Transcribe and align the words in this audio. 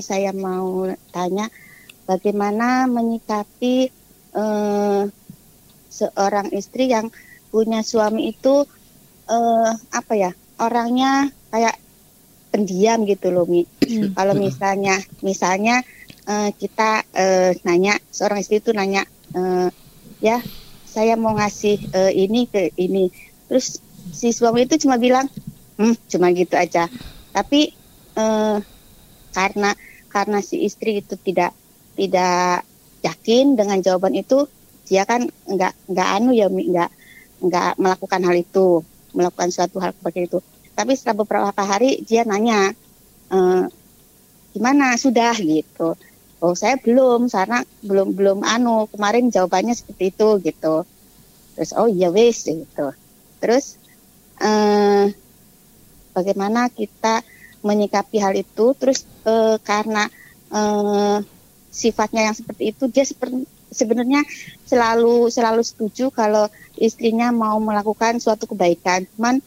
saya 0.00 0.32
mau 0.32 0.86
tanya 1.12 1.50
bagaimana 2.08 2.88
menyikapi 2.88 3.90
eh, 4.32 5.02
seorang 5.88 6.48
istri 6.54 6.92
yang 6.92 7.12
punya 7.48 7.80
suami 7.84 8.32
itu 8.32 8.64
eh, 9.28 9.72
apa 9.72 10.12
ya 10.14 10.30
orangnya 10.60 11.28
kayak 11.52 11.76
pendiam 12.48 13.04
gitu 13.04 13.28
loh 13.28 13.44
Mi. 13.44 13.64
Hmm. 13.84 14.16
Kalau 14.16 14.34
misalnya 14.36 14.96
misalnya 15.20 15.84
eh, 16.28 16.50
kita 16.56 17.04
eh, 17.12 17.52
nanya 17.64 17.96
seorang 18.12 18.40
istri 18.40 18.60
itu 18.60 18.72
nanya 18.72 19.04
eh, 19.36 19.68
ya 20.20 20.40
saya 20.88 21.14
mau 21.14 21.36
ngasih 21.36 21.76
eh, 21.94 22.12
ini 22.16 22.48
ke 22.48 22.74
ini 22.80 23.12
terus 23.46 23.80
si 24.12 24.32
suami 24.32 24.64
itu 24.64 24.80
cuma 24.80 24.96
bilang 24.96 25.28
hmm 25.78 25.94
cuma 26.10 26.32
gitu 26.32 26.56
aja 26.58 26.90
tapi 27.30 27.70
eh, 28.18 28.56
karena 29.30 29.70
karena 30.08 30.40
si 30.40 30.64
istri 30.64 31.04
itu 31.04 31.14
tidak 31.20 31.52
tidak 31.94 32.64
yakin 33.04 33.54
dengan 33.54 33.78
jawaban 33.78 34.16
itu 34.16 34.48
dia 34.88 35.04
kan 35.04 35.28
nggak 35.28 35.72
nggak 35.92 36.08
anu 36.16 36.32
ya 36.32 36.48
nggak 36.48 36.90
nggak 37.44 37.70
melakukan 37.78 38.20
hal 38.24 38.36
itu 38.40 38.82
melakukan 39.12 39.52
suatu 39.52 39.78
hal 39.78 39.92
seperti 39.94 40.26
itu. 40.26 40.38
Tapi 40.74 40.94
setelah 40.94 41.22
beberapa 41.26 41.62
hari 41.62 42.02
dia 42.06 42.24
nanya 42.24 42.72
eh, 43.30 43.64
gimana? 44.56 44.96
Sudah? 44.96 45.36
gitu. 45.36 45.94
Oh 46.38 46.54
saya 46.54 46.78
belum 46.78 47.26
karena 47.26 47.66
belum 47.82 48.14
belum 48.14 48.38
anu 48.46 48.86
kemarin 48.94 49.28
jawabannya 49.28 49.74
seperti 49.74 50.14
itu 50.14 50.28
gitu. 50.42 50.74
Terus 51.58 51.70
oh 51.74 51.90
iya 51.90 52.08
wes 52.14 52.46
gitu. 52.46 52.94
Terus 53.42 53.76
eh, 54.38 55.10
bagaimana 56.14 56.70
kita 56.70 57.22
menyikapi 57.64 58.22
hal 58.22 58.34
itu 58.38 58.74
terus 58.78 59.04
eh, 59.26 59.56
karena 59.62 60.06
eh, 60.52 61.18
sifatnya 61.68 62.30
yang 62.30 62.36
seperti 62.36 62.74
itu 62.74 62.84
dia 62.90 63.04
seperti 63.04 63.44
sebenarnya 63.68 64.24
selalu 64.64 65.28
selalu 65.28 65.62
setuju 65.64 66.08
kalau 66.08 66.48
istrinya 66.80 67.28
mau 67.34 67.60
melakukan 67.60 68.20
suatu 68.22 68.48
kebaikan. 68.48 69.04
Cuman 69.16 69.44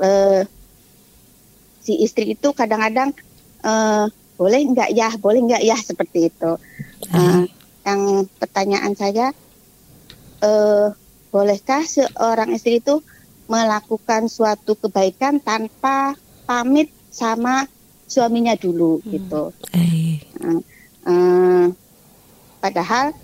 eh, 0.00 0.42
si 1.82 1.98
istri 2.00 2.36
itu 2.36 2.54
kadang-kadang 2.54 3.10
eh, 3.64 4.06
boleh 4.38 4.60
nggak 4.72 4.90
ya? 4.94 5.10
Boleh 5.18 5.40
nggak 5.44 5.62
ya? 5.64 5.76
seperti 5.76 6.30
itu. 6.30 6.52
Eh, 7.10 7.44
yang 7.84 8.28
pertanyaan 8.38 8.94
saya 8.94 9.34
eh, 10.44 10.88
bolehkah 11.30 11.82
seorang 11.86 12.54
istri 12.54 12.82
itu 12.82 13.02
melakukan 13.50 14.30
suatu 14.30 14.78
kebaikan 14.78 15.42
tanpa 15.42 16.14
pamit 16.46 16.90
sama 17.10 17.66
suaminya 18.06 18.54
dulu 18.54 19.02
gitu 19.06 19.50
Baik. 19.70 20.26
Eh, 21.00 21.66
padahal 22.60 23.14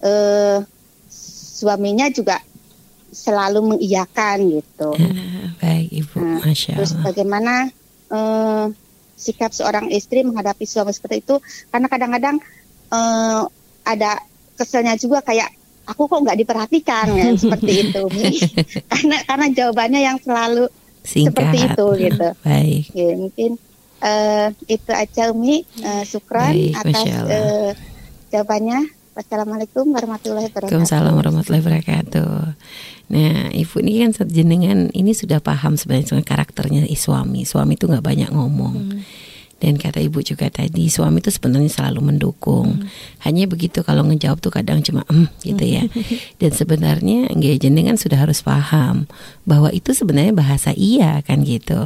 eh, 0.00 0.58
suaminya 1.60 2.08
juga 2.08 2.40
selalu 3.10 3.74
mengiyakan 3.74 4.38
gitu. 4.62 4.90
Ah, 4.94 5.50
baik 5.58 5.90
Ibu, 5.90 6.16
Nah, 6.22 6.40
Masya 6.46 6.78
Terus 6.78 6.92
Allah. 6.94 7.04
bagaimana 7.10 7.54
eh, 8.10 8.64
sikap 9.18 9.50
seorang 9.52 9.90
istri 9.90 10.22
menghadapi 10.22 10.64
suami 10.64 10.94
seperti 10.94 11.20
itu? 11.20 11.36
Karena 11.68 11.86
kadang-kadang 11.90 12.36
eh, 12.90 13.42
ada 13.84 14.12
keselnya 14.54 14.94
juga 14.94 15.20
kayak 15.20 15.50
aku 15.90 16.06
kok 16.06 16.22
nggak 16.22 16.38
diperhatikan 16.38 17.06
ya, 17.12 17.28
seperti 17.42 17.90
itu. 17.90 18.02
Karena 18.90 19.16
karena 19.26 19.46
jawabannya 19.50 20.00
yang 20.00 20.18
selalu 20.22 20.70
Singkat. 21.02 21.32
seperti 21.32 21.58
itu, 21.64 21.86
gitu. 22.08 22.28
Baik. 22.46 22.84
ya, 22.92 23.10
mungkin 23.16 23.50
eh, 24.00 24.46
itu 24.68 24.90
aja 24.92 25.22
Umi. 25.32 25.64
Eh, 25.80 26.02
syukran 26.04 26.52
Baik, 26.52 26.74
atas 26.76 27.08
eh, 27.28 27.70
jawabannya. 28.32 28.80
Wassalamualaikum 29.10 29.90
warahmatullahi 29.90 30.48
wabarakatuh. 30.48 30.70
Waalaikumsalam 30.70 31.12
warahmatullahi 31.18 31.62
wabarakatuh. 31.66 32.32
Nah, 33.10 33.50
ibu 33.50 33.74
ini 33.82 34.06
kan 34.06 34.10
jenengan 34.30 34.86
ini 34.94 35.10
sudah 35.10 35.42
paham 35.42 35.74
sebenarnya 35.74 36.22
karakternya 36.22 36.86
suami. 36.94 37.42
Suami 37.42 37.74
itu 37.74 37.90
nggak 37.90 38.06
banyak 38.06 38.30
ngomong. 38.30 39.02
Dan 39.60 39.76
kata 39.76 40.00
ibu 40.00 40.24
juga 40.24 40.48
tadi, 40.48 40.88
suami 40.88 41.20
itu 41.20 41.28
sebenarnya 41.28 41.68
selalu 41.68 42.00
mendukung. 42.00 42.88
Hanya 43.20 43.44
begitu 43.44 43.84
kalau 43.84 44.08
ngejawab 44.08 44.40
tuh 44.40 44.48
kadang 44.48 44.80
cuma 44.80 45.04
em 45.12 45.28
gitu 45.44 45.60
ya. 45.68 45.84
Dan 46.40 46.50
sebenarnya 46.56 47.28
nggak 47.28 47.60
jenengan 47.60 48.00
sudah 48.00 48.24
harus 48.24 48.40
paham 48.40 49.04
bahwa 49.44 49.68
itu 49.68 49.92
sebenarnya 49.92 50.32
bahasa 50.32 50.72
iya 50.72 51.20
kan 51.20 51.44
gitu. 51.44 51.76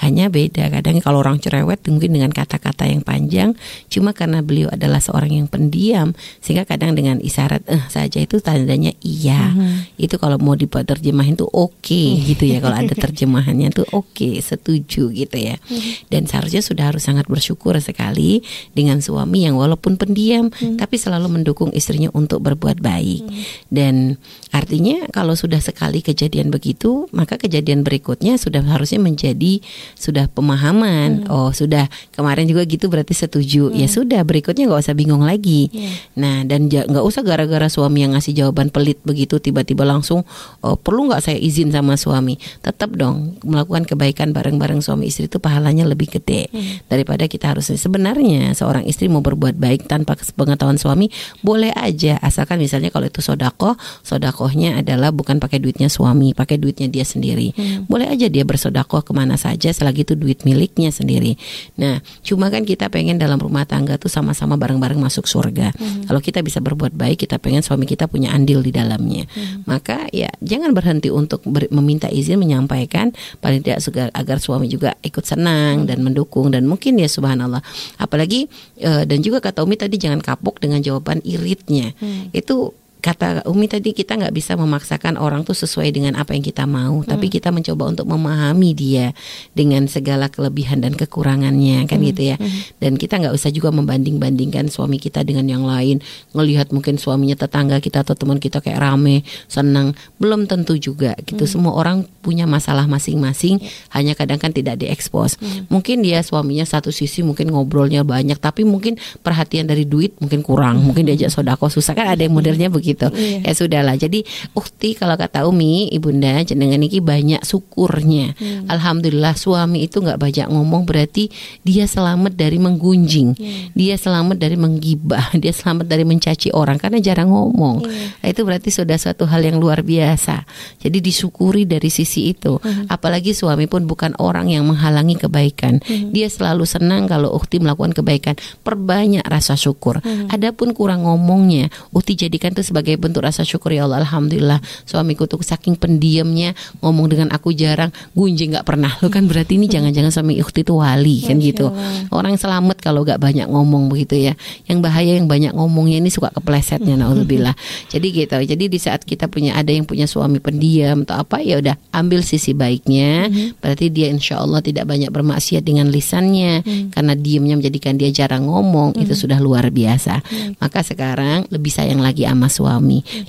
Hanya 0.00 0.32
beda 0.32 0.72
kadang 0.72 1.04
kalau 1.04 1.20
orang 1.20 1.36
cerewet 1.36 1.84
mungkin 1.84 2.16
dengan 2.16 2.32
kata-kata 2.32 2.88
yang 2.88 3.04
panjang, 3.04 3.52
cuma 3.92 4.16
karena 4.16 4.40
beliau 4.40 4.72
adalah 4.72 5.02
seorang 5.02 5.36
yang 5.36 5.52
pendiam 5.52 6.16
sehingga 6.40 6.64
kadang 6.64 6.96
dengan 6.96 7.20
isyarat 7.20 7.66
eh 7.68 7.84
saja 7.92 8.22
itu 8.22 8.40
tandanya 8.40 8.96
iya. 9.04 9.52
Itu 10.00 10.16
kalau 10.16 10.40
mau 10.40 10.56
dibuat 10.56 10.88
terjemahin 10.88 11.36
tuh 11.36 11.50
oke 11.50 12.02
gitu 12.24 12.48
ya. 12.48 12.64
Kalau 12.64 12.78
ada 12.78 12.94
terjemahannya 12.94 13.68
tuh 13.74 13.84
oke, 13.92 14.38
setuju 14.40 15.10
gitu 15.10 15.36
ya. 15.36 15.60
Dan 16.08 16.24
seharusnya 16.30 16.62
sudah 16.62 16.94
harus 16.94 17.02
sangat 17.04 17.17
bersyukur 17.26 17.74
sekali 17.82 18.44
dengan 18.76 19.02
suami 19.02 19.48
yang 19.48 19.58
walaupun 19.58 19.98
pendiam 19.98 20.52
tapi 20.76 21.00
selalu 21.00 21.40
mendukung 21.40 21.72
istrinya 21.72 22.12
untuk 22.12 22.44
berbuat 22.44 22.84
baik. 22.84 23.24
Dan 23.72 24.20
artinya 24.52 25.08
kalau 25.08 25.32
sudah 25.32 25.58
sekali 25.64 26.04
kejadian 26.04 26.52
begitu, 26.52 27.08
maka 27.16 27.40
kejadian 27.40 27.80
berikutnya 27.80 28.36
sudah 28.36 28.60
harusnya 28.68 29.00
menjadi 29.00 29.64
sudah 29.96 30.28
pemahaman. 30.28 31.24
Oh, 31.32 31.50
sudah 31.56 31.88
kemarin 32.12 32.44
juga 32.44 32.68
gitu 32.68 32.92
berarti 32.92 33.16
setuju. 33.16 33.72
Ya 33.72 33.88
sudah, 33.88 34.20
berikutnya 34.28 34.68
nggak 34.68 34.82
usah 34.84 34.96
bingung 34.98 35.24
lagi. 35.24 35.72
Nah, 36.18 36.44
dan 36.44 36.68
nggak 36.68 37.04
usah 37.04 37.24
gara-gara 37.24 37.72
suami 37.72 38.04
yang 38.04 38.12
ngasih 38.12 38.36
jawaban 38.36 38.68
pelit 38.68 39.00
begitu 39.08 39.40
tiba-tiba 39.40 39.88
langsung 39.88 40.28
oh, 40.60 40.76
perlu 40.76 41.08
nggak 41.08 41.24
saya 41.24 41.38
izin 41.40 41.72
sama 41.72 41.96
suami? 41.96 42.36
Tetap 42.60 42.92
dong 42.92 43.40
melakukan 43.40 43.88
kebaikan 43.88 44.36
bareng-bareng 44.36 44.84
suami 44.84 45.08
istri 45.08 45.30
itu 45.30 45.40
pahalanya 45.40 45.88
lebih 45.88 46.12
gede 46.12 46.52
daripada 46.92 47.07
kita 47.16 47.56
harus 47.56 47.72
sebenarnya 47.72 48.52
seorang 48.52 48.84
istri 48.84 49.08
mau 49.08 49.24
berbuat 49.24 49.56
baik 49.56 49.88
tanpa 49.88 50.18
pengetahuan 50.36 50.76
suami 50.76 51.08
boleh 51.40 51.72
aja. 51.72 52.20
Asalkan 52.20 52.60
misalnya 52.60 52.92
kalau 52.92 53.08
itu 53.08 53.24
sodako 53.24 53.78
sodakohnya 54.04 54.82
adalah 54.82 55.14
bukan 55.14 55.40
pakai 55.40 55.62
duitnya 55.62 55.88
suami 55.88 56.36
pakai 56.36 56.60
duitnya 56.60 56.90
dia 56.90 57.06
sendiri. 57.06 57.54
Boleh 57.88 58.10
aja 58.10 58.26
dia 58.28 58.44
bersodakoh 58.44 59.00
ke 59.06 59.12
mana 59.14 59.38
saja 59.38 59.70
selagi 59.70 60.04
itu 60.04 60.18
duit 60.18 60.42
miliknya 60.42 60.90
sendiri. 60.92 61.38
Nah 61.78 62.02
cuma 62.26 62.50
kan 62.52 62.66
kita 62.66 62.90
pengen 62.90 63.16
dalam 63.16 63.38
rumah 63.38 63.64
tangga 63.64 63.96
tuh 63.96 64.10
sama-sama 64.10 64.58
bareng-bareng 64.58 64.98
masuk 64.98 65.24
surga. 65.24 65.72
Kalau 66.04 66.20
kita 66.20 66.42
bisa 66.42 66.58
berbuat 66.58 66.92
baik 66.92 67.24
kita 67.24 67.38
pengen 67.38 67.62
suami 67.62 67.86
kita 67.86 68.10
punya 68.10 68.34
andil 68.34 68.60
di 68.60 68.74
dalamnya. 68.74 69.24
Maka 69.64 70.10
ya 70.10 70.28
jangan 70.42 70.74
berhenti 70.74 71.08
untuk 71.14 71.46
ber- 71.46 71.70
meminta 71.70 72.10
izin 72.10 72.42
menyampaikan 72.42 73.14
paling 73.38 73.62
tidak 73.62 73.78
agar 74.14 74.42
suami 74.42 74.66
juga 74.66 74.98
ikut 75.06 75.22
senang 75.22 75.86
dan 75.86 76.02
mendukung 76.02 76.50
dan 76.50 76.66
mungkin 76.66 76.97
ya 76.98 77.08
subhanallah. 77.08 77.62
Apalagi 78.02 78.50
eh, 78.82 79.02
dan 79.06 79.18
juga 79.22 79.38
kata 79.38 79.62
Umi 79.62 79.78
tadi 79.78 79.96
jangan 79.96 80.18
kapok 80.18 80.58
dengan 80.58 80.82
jawaban 80.82 81.22
iritnya. 81.22 81.94
Itu 82.34 82.74
kata 82.98 83.46
Umi 83.46 83.70
tadi 83.70 83.94
kita 83.94 84.18
nggak 84.18 84.34
bisa 84.34 84.58
memaksakan 84.58 85.14
orang 85.16 85.46
tuh 85.46 85.54
sesuai 85.54 85.94
dengan 85.94 86.18
apa 86.18 86.34
yang 86.34 86.42
kita 86.42 86.66
mau. 86.66 87.00
Tapi 87.06 87.30
kita 87.30 87.54
mencoba 87.54 87.94
untuk 87.94 88.06
memahami 88.10 88.74
dia 88.74 89.14
dengan 89.54 89.86
segala 89.86 90.26
kelebihan 90.26 90.82
dan 90.82 90.98
kekurangannya 90.98 91.86
kan 91.86 92.02
gitu 92.02 92.34
ya. 92.34 92.36
Dan 92.82 92.98
kita 92.98 93.22
nggak 93.22 93.34
usah 93.34 93.54
juga 93.54 93.70
membanding-bandingkan 93.70 94.66
suami 94.68 94.98
kita 94.98 95.22
dengan 95.22 95.46
yang 95.46 95.64
lain. 95.64 96.02
Ngelihat 96.34 96.74
mungkin 96.74 96.98
suaminya 96.98 97.38
tetangga 97.38 97.78
kita 97.78 98.02
atau 98.02 98.18
teman 98.18 98.42
kita 98.42 98.58
kayak 98.58 98.82
rame 98.82 99.22
senang. 99.46 99.94
Belum 100.18 100.50
tentu 100.50 100.74
juga 100.74 101.14
gitu. 101.22 101.46
Semua 101.46 101.78
orang 101.78 102.04
punya 102.20 102.44
masalah 102.44 102.84
masing-masing 102.90 103.62
hanya 103.94 104.18
kadang 104.18 104.42
kan 104.42 104.50
tidak 104.50 104.82
diekspos. 104.82 105.38
Mungkin 105.70 106.02
dia 106.02 106.20
suaminya 106.26 106.66
satu 106.66 106.90
sisi 106.90 107.22
mungkin 107.22 107.54
ngobrolnya 107.54 108.02
banyak 108.02 108.36
tapi 108.42 108.66
mungkin 108.66 108.98
perhatian 109.22 109.70
dari 109.70 109.86
duit 109.86 110.18
mungkin 110.18 110.42
kurang. 110.42 110.82
Mungkin 110.82 111.06
diajak 111.06 111.30
sodako 111.30 111.70
susah 111.70 111.94
kan 111.94 112.10
ada 112.10 112.20
yang 112.24 112.34
modelnya 112.34 112.66
begitu 112.68 112.87
ya 112.94 113.52
sudahlah. 113.52 113.98
Jadi 113.98 114.22
ukti 114.54 114.94
kalau 114.94 115.18
kata 115.18 115.44
Umi 115.50 115.90
ibunda 115.90 116.40
jenengan 116.46 116.78
ini 116.78 117.02
banyak 117.02 117.42
syukurnya. 117.42 118.38
Alhamdulillah 118.70 119.34
suami 119.34 119.84
itu 119.84 119.98
nggak 119.98 120.20
banyak 120.20 120.46
ngomong 120.48 120.86
berarti 120.86 121.28
dia 121.66 121.90
selamat 121.90 122.38
dari 122.38 122.62
menggunjing. 122.62 123.34
Dia 123.74 123.98
selamat 123.98 124.38
dari 124.38 124.54
menggibah. 124.54 125.34
Dia 125.42 125.54
selamat 125.54 125.86
dari 125.86 126.04
mencaci 126.04 126.50
orang 126.52 126.76
karena 126.76 126.98
jarang 126.98 127.30
ngomong. 127.30 127.86
Nah, 128.20 128.26
itu 128.28 128.42
berarti 128.42 128.70
sudah 128.74 128.98
suatu 128.98 129.24
hal 129.24 129.42
yang 129.42 129.62
luar 129.62 129.82
biasa. 129.86 130.44
Jadi 130.82 130.98
disyukuri 130.98 131.64
dari 131.64 131.88
sisi 131.88 132.30
itu. 132.30 132.58
Apalagi 132.90 133.32
suami 133.34 133.66
pun 133.70 133.86
bukan 133.88 134.14
orang 134.18 134.50
yang 134.50 134.66
menghalangi 134.66 135.18
kebaikan. 135.18 135.80
Dia 135.86 136.28
selalu 136.30 136.66
senang 136.68 137.06
kalau 137.06 137.32
ukti 137.34 137.58
melakukan 137.62 137.94
kebaikan. 137.94 138.34
Perbanyak 138.62 139.24
rasa 139.26 139.54
syukur. 139.54 140.02
Adapun 140.28 140.74
kurang 140.74 141.06
ngomongnya 141.06 141.72
ukti 141.90 142.14
jadikan 142.14 142.54
itu 142.54 142.62
sebagai 142.62 142.77
sebagai 142.78 142.94
bentuk 142.94 143.26
rasa 143.26 143.42
syukur 143.42 143.74
ya 143.74 143.90
Allah 143.90 144.06
alhamdulillah. 144.06 144.62
Suamiku 144.86 145.26
tuh 145.26 145.42
saking 145.42 145.74
pendiamnya 145.74 146.54
ngomong 146.78 147.10
dengan 147.10 147.34
aku 147.34 147.50
jarang 147.50 147.90
gunjing 148.14 148.54
nggak 148.54 148.62
pernah. 148.62 148.94
Lo 149.02 149.10
kan 149.10 149.26
berarti 149.26 149.58
ini 149.58 149.66
jangan-jangan 149.66 150.14
suami 150.14 150.38
ikhti 150.38 150.62
itu 150.62 150.78
wali 150.78 151.26
kan 151.26 151.42
gitu. 151.42 151.74
Orang 152.14 152.38
selamat 152.38 152.78
kalau 152.78 153.02
gak 153.02 153.18
banyak 153.18 153.50
ngomong 153.50 153.90
begitu 153.90 154.30
ya. 154.30 154.38
Yang 154.70 154.78
bahaya 154.78 155.18
yang 155.18 155.26
banyak 155.26 155.50
ngomongnya 155.58 155.98
ini 155.98 156.06
suka 156.06 156.30
keplesetnya 156.30 156.94
naudzubillah. 156.94 157.58
Jadi 157.90 158.06
gitu 158.14 158.38
jadi 158.38 158.64
di 158.70 158.78
saat 158.78 159.02
kita 159.02 159.26
punya 159.26 159.58
ada 159.58 159.74
yang 159.74 159.82
punya 159.82 160.06
suami 160.06 160.38
pendiam 160.38 161.02
atau 161.02 161.18
apa 161.18 161.42
ya 161.42 161.58
udah 161.58 161.74
ambil 161.90 162.22
sisi 162.22 162.54
baiknya. 162.54 163.26
Berarti 163.58 163.90
dia 163.90 164.06
insya 164.06 164.38
Allah 164.38 164.62
tidak 164.62 164.86
banyak 164.86 165.10
bermaksiat 165.10 165.66
dengan 165.66 165.90
lisannya. 165.90 166.62
Karena 166.94 167.18
diamnya 167.18 167.58
menjadikan 167.58 167.98
dia 167.98 168.14
jarang 168.14 168.46
ngomong 168.46 168.94
itu 169.02 169.18
sudah 169.18 169.42
luar 169.42 169.66
biasa. 169.74 170.22
Maka 170.62 170.86
sekarang 170.86 171.50
lebih 171.50 171.74
sayang 171.74 171.98
lagi 171.98 172.22
sama 172.22 172.46
suami 172.46 172.67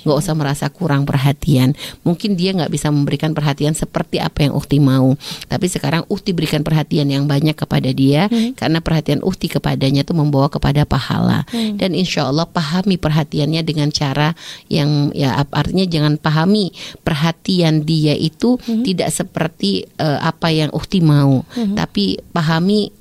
nggak 0.04 0.18
usah 0.20 0.36
merasa 0.36 0.68
kurang 0.68 1.08
perhatian. 1.08 1.72
Mungkin 2.04 2.36
dia 2.36 2.52
nggak 2.52 2.68
bisa 2.68 2.92
memberikan 2.92 3.32
perhatian 3.32 3.72
seperti 3.72 4.20
apa 4.20 4.44
yang 4.44 4.52
Ukti 4.52 4.76
mau. 4.76 5.16
Tapi 5.48 5.66
sekarang 5.72 6.04
Ukti 6.12 6.36
berikan 6.36 6.60
perhatian 6.60 7.08
yang 7.08 7.24
banyak 7.24 7.56
kepada 7.56 7.88
dia 7.96 8.28
karena 8.54 8.84
perhatian 8.84 9.24
Ukti 9.24 9.48
kepadanya 9.48 10.04
itu 10.04 10.12
membawa 10.12 10.52
kepada 10.52 10.84
pahala. 10.84 11.48
Dan 11.50 11.96
insya 11.96 12.28
Allah 12.28 12.44
pahami 12.44 13.00
perhatiannya 13.00 13.64
dengan 13.64 13.88
cara 13.88 14.36
yang 14.68 15.14
ya 15.16 15.40
artinya 15.50 15.86
jangan 15.88 16.20
pahami 16.20 16.74
perhatian 17.00 17.88
dia 17.88 18.12
itu 18.12 18.60
tidak 18.84 19.08
seperti 19.08 19.88
eh, 19.96 20.20
apa 20.20 20.52
yang 20.52 20.70
Ukti 20.74 21.00
mau. 21.00 21.42
Tapi 21.54 22.20
pahami 22.34 23.00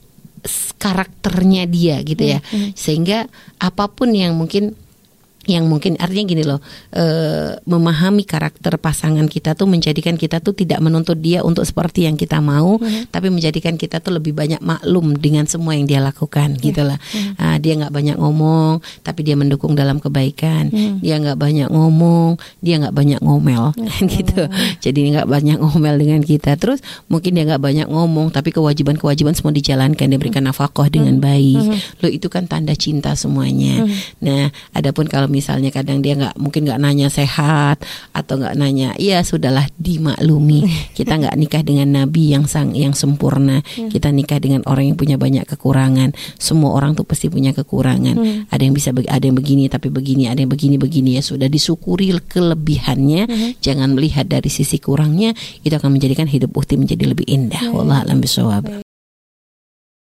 karakternya 0.79 1.67
dia 1.67 1.99
gitu 2.03 2.23
ya. 2.23 2.39
Sehingga 2.73 3.27
apa 3.59 3.91
pun 3.91 4.15
yang 4.15 4.39
mungkin 4.39 4.75
yang 5.49 5.65
mungkin 5.65 5.97
artinya 5.97 6.25
gini 6.29 6.43
loh 6.45 6.59
eh, 6.93 7.57
memahami 7.65 8.23
karakter 8.23 8.77
pasangan 8.77 9.25
kita 9.25 9.57
tuh 9.57 9.65
menjadikan 9.65 10.15
kita 10.15 10.37
tuh 10.39 10.53
tidak 10.53 10.77
menuntut 10.83 11.17
dia 11.17 11.41
untuk 11.41 11.65
seperti 11.65 12.05
yang 12.05 12.15
kita 12.15 12.37
mau 12.39 12.77
tapi 13.09 13.33
menjadikan 13.33 13.75
kita 13.75 13.97
tuh 13.99 14.21
lebih 14.21 14.37
banyak 14.37 14.61
maklum 14.61 15.17
dengan 15.17 15.49
semua 15.49 15.73
yang 15.73 15.89
dia 15.89 15.99
lakukan 15.99 16.55
gitu 16.61 16.85
lah 16.85 16.99
Ah, 17.39 17.55
dia 17.55 17.75
nggak 17.79 17.93
banyak 17.93 18.17
ngomong 18.19 18.83
tapi 19.01 19.23
dia 19.23 19.35
mendukung 19.39 19.73
dalam 19.73 19.97
kebaikan. 20.03 20.67
Dia 20.99 21.15
nggak 21.19 21.39
banyak 21.39 21.67
ngomong 21.71 22.35
dia 22.59 22.79
nggak 22.79 22.95
banyak 22.95 23.19
ngomel 23.23 23.71
kan 23.75 24.03
gitu. 24.15 24.43
Jadi 24.83 25.15
nggak 25.15 25.27
banyak 25.27 25.57
ngomel 25.59 25.95
dengan 25.95 26.21
kita. 26.23 26.59
Terus 26.59 26.83
mungkin 27.07 27.35
dia 27.39 27.47
nggak 27.47 27.63
banyak 27.63 27.87
ngomong 27.87 28.31
tapi 28.35 28.51
kewajiban-kewajiban 28.51 29.33
semua 29.35 29.55
dijalankan 29.55 30.05
dia 30.05 30.19
berikan 30.19 30.45
nafkah 30.45 30.91
dengan 30.91 31.17
baik. 31.23 31.63
Lo 32.03 32.07
itu 32.11 32.27
kan 32.27 32.45
tanda 32.45 32.75
cinta 32.75 33.15
semuanya. 33.15 33.87
Nah 34.19 34.51
adapun 34.75 35.07
kalau 35.07 35.31
misalnya 35.39 35.71
kadang 35.71 36.03
dia 36.03 36.19
nggak 36.19 36.35
mungkin 36.35 36.67
nggak 36.67 36.79
nanya 36.83 37.07
sehat 37.07 37.79
atau 38.11 38.35
nggak 38.35 38.59
nanya 38.59 38.91
ya 38.99 39.23
sudahlah 39.23 39.71
dimaklumi. 39.79 40.67
Kita 40.99 41.15
nggak 41.15 41.35
nikah 41.39 41.63
dengan 41.63 42.03
nabi 42.03 42.35
yang 42.35 42.43
sang 42.43 42.75
yang 42.75 42.91
sempurna. 42.91 43.63
Kita 43.63 44.11
nikah 44.11 44.43
dengan 44.43 44.67
orang 44.67 44.91
yang 44.91 44.97
punya 44.99 45.15
banyak 45.15 45.47
kekurangan. 45.47 46.11
Semua 46.35 46.75
orang 46.75 46.99
tuh 46.99 47.07
pasti 47.07 47.31
punya 47.31 47.55
kekurangan. 47.55 48.45
Ada 48.51 48.61
yang 48.67 48.75
bisa 48.75 48.91
ada 48.91 49.23
yang 49.23 49.39
begini 49.39 49.71
tapi 49.71 49.87
begini 49.87 50.27
ada 50.27 50.43
yang 50.43 50.51
begini 50.51 50.75
begini. 50.75 51.15
Ya 51.15 51.23
sudah 51.23 51.47
disyukuri 51.47 52.11
kelebihannya. 52.19 53.55
Jangan 53.63 53.95
melihat 53.95 54.27
dari 54.27 54.51
sisi 54.51 54.75
kurangnya 54.83 55.31
itu 55.63 55.71
akan 55.71 55.95
menjadikan 55.95 56.27
hidup 56.27 56.51
ukti 56.51 56.75
menjadi 56.75 57.15
lebih 57.15 57.25
indah. 57.31 57.71
Wallah 57.71 58.03
alam 58.03 58.19
bisawab 58.19 58.88